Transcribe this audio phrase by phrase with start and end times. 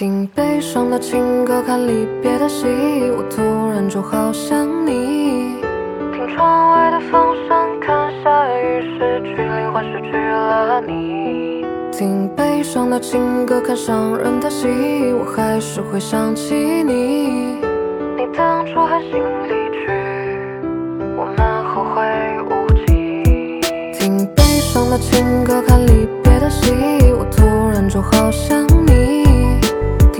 [0.00, 2.66] 听悲伤的情歌，看离别的戏，
[3.18, 5.60] 我突然就好想你。
[6.10, 11.66] 听窗外的风声，看下雨，失去灵魂，失去了你。
[11.92, 14.68] 听悲伤的情歌，看伤人的戏，
[15.12, 17.60] 我还是会想起你。
[18.16, 19.50] 你当初狠心离
[19.84, 19.92] 去，
[21.14, 21.36] 我们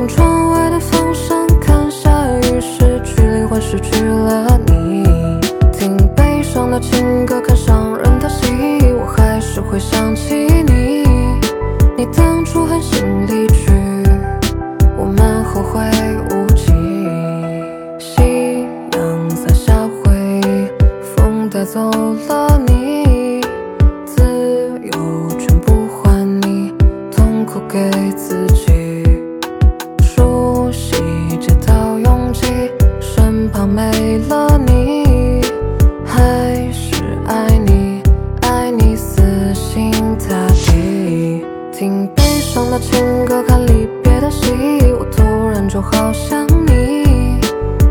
[0.00, 5.04] 听窗外的风声，看下雨，失去灵魂，失去了你。
[5.74, 7.54] 听悲伤的情歌，看
[41.80, 44.52] 听悲伤的情歌，看离别的戏，
[44.98, 47.40] 我突然就好想你。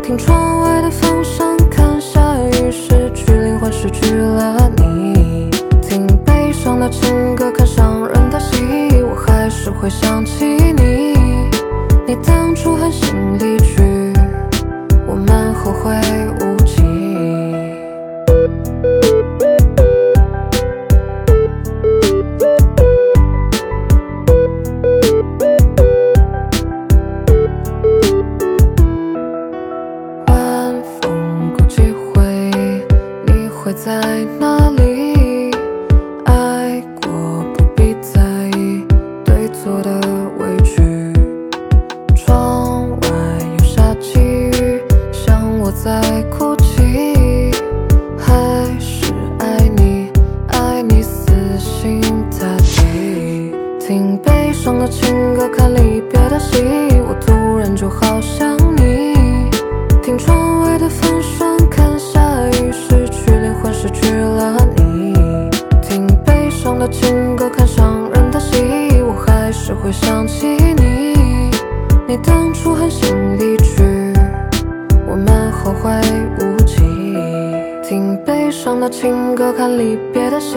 [0.00, 5.50] 听窗外的风声，看下雨，失去灵魂，失去了你。
[5.82, 11.16] 听悲伤的情歌，看伤人的戏，我还是会想起你。
[12.06, 14.12] 你当初狠心离去，
[15.04, 15.90] 我们后悔
[33.72, 35.50] 在哪里？
[36.24, 38.20] 爱过不必在
[38.58, 38.84] 意
[39.24, 40.00] 对错的
[40.38, 41.12] 委屈。
[42.16, 43.08] 窗外
[43.58, 46.19] 又下起雨，像我在
[69.82, 71.50] 会想起你。
[72.06, 73.82] 你当初狠心离去，
[75.06, 75.90] 我们后悔
[76.38, 76.76] 无期。
[77.82, 80.56] 听悲伤的情歌，看离别的戏，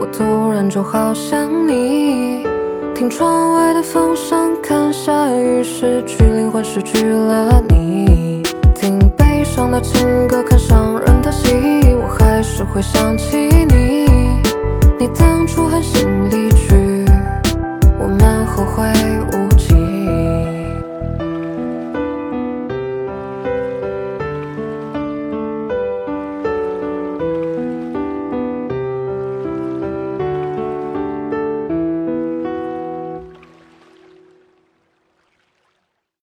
[0.00, 2.46] 我突然就好想你。
[2.94, 8.42] 听窗外的风声，看下雨，失去灵魂，失去了你。
[8.74, 11.54] 听悲伤的情歌，看伤人的戏，
[12.00, 13.61] 我还是会想起。